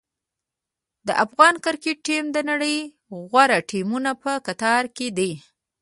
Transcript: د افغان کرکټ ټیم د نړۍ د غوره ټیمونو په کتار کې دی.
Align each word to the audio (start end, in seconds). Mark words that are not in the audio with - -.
د 1.07 1.09
افغان 1.25 1.53
کرکټ 1.65 1.97
ټیم 2.07 2.25
د 2.33 2.37
نړۍ 2.49 2.77
د 2.87 2.89
غوره 3.29 3.59
ټیمونو 3.69 4.11
په 4.23 4.31
کتار 4.47 4.83
کې 4.95 5.07
دی. 5.17 5.31